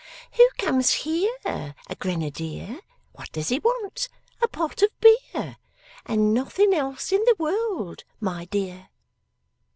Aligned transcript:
Who 0.31 0.47
comes 0.57 0.91
here? 1.05 1.29
A 1.45 1.75
Grenadier. 1.99 2.79
What 3.11 3.31
does 3.33 3.49
he 3.49 3.59
want? 3.59 4.09
A 4.41 4.47
pot 4.47 4.81
of 4.81 4.89
beer. 4.99 5.57
And 6.07 6.33
nothing 6.33 6.73
else 6.73 7.11
in 7.11 7.21
the 7.25 7.35
world, 7.37 8.03
my 8.19 8.45
dear! 8.45 8.89